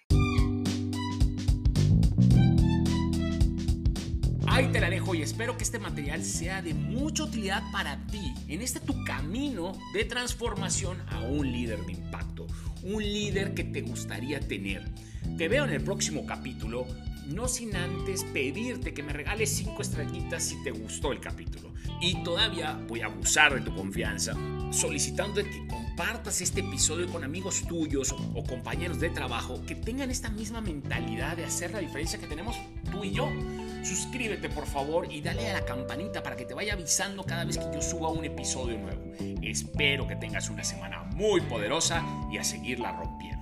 Ahí 4.54 4.68
te 4.68 4.80
la 4.80 4.88
dejo 4.88 5.16
y 5.16 5.22
espero 5.22 5.56
que 5.56 5.64
este 5.64 5.80
material 5.80 6.22
sea 6.22 6.62
de 6.62 6.74
mucha 6.74 7.24
utilidad 7.24 7.60
para 7.72 8.06
ti 8.06 8.32
en 8.46 8.62
este 8.62 8.78
tu 8.78 9.02
camino 9.02 9.72
de 9.92 10.04
transformación 10.04 11.02
a 11.08 11.22
un 11.22 11.50
líder 11.50 11.84
de 11.84 11.94
impacto, 11.94 12.46
un 12.84 13.02
líder 13.02 13.54
que 13.54 13.64
te 13.64 13.80
gustaría 13.80 14.38
tener. 14.38 14.88
Te 15.36 15.48
veo 15.48 15.64
en 15.64 15.72
el 15.72 15.82
próximo 15.82 16.24
capítulo, 16.24 16.86
no 17.26 17.48
sin 17.48 17.74
antes 17.74 18.22
pedirte 18.22 18.94
que 18.94 19.02
me 19.02 19.12
regales 19.12 19.50
5 19.50 19.82
estrellitas 19.82 20.44
si 20.44 20.62
te 20.62 20.70
gustó 20.70 21.10
el 21.10 21.18
capítulo. 21.18 21.74
Y 22.00 22.22
todavía 22.22 22.80
voy 22.88 23.00
a 23.00 23.06
abusar 23.06 23.54
de 23.54 23.60
tu 23.60 23.74
confianza 23.74 24.36
solicitando 24.70 25.42
que 25.42 25.66
compartas 25.66 26.40
este 26.40 26.60
episodio 26.60 27.08
con 27.08 27.24
amigos 27.24 27.64
tuyos 27.66 28.12
o 28.12 28.44
compañeros 28.44 29.00
de 29.00 29.10
trabajo 29.10 29.60
que 29.66 29.74
tengan 29.74 30.12
esta 30.12 30.30
misma 30.30 30.60
mentalidad 30.60 31.36
de 31.36 31.44
hacer 31.44 31.72
la 31.72 31.80
diferencia 31.80 32.20
que 32.20 32.28
tenemos 32.28 32.56
tú 32.92 33.02
y 33.02 33.10
yo. 33.10 33.28
Suscríbete 33.84 34.48
por 34.48 34.66
favor 34.66 35.12
y 35.12 35.20
dale 35.20 35.50
a 35.50 35.52
la 35.52 35.64
campanita 35.66 36.22
para 36.22 36.36
que 36.36 36.46
te 36.46 36.54
vaya 36.54 36.72
avisando 36.72 37.22
cada 37.22 37.44
vez 37.44 37.58
que 37.58 37.66
yo 37.70 37.82
suba 37.82 38.08
un 38.08 38.24
episodio 38.24 38.78
nuevo. 38.78 39.12
Espero 39.42 40.06
que 40.08 40.16
tengas 40.16 40.48
una 40.48 40.64
semana 40.64 41.02
muy 41.14 41.42
poderosa 41.42 42.02
y 42.32 42.38
a 42.38 42.44
seguirla 42.44 42.92
rompiendo. 42.92 43.33